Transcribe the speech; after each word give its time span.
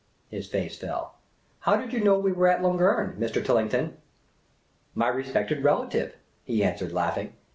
His 0.31 0.47
face 0.49 0.75
fell." 0.79 1.13
How 1.59 1.75
did 1.75 1.93
you 1.93 1.99
know 2.03 2.17
we 2.17 2.31
were 2.31 2.47
at 2.47 2.63
Lungern, 2.63 3.17
Mr. 3.19 3.39
Tillington?" 3.45 3.97
*' 4.45 4.95
My 4.95 5.09
respected 5.09 5.63
relative," 5.63 6.15
he 6.43 6.63
answered, 6.63 6.91
laughing. 6.91 7.33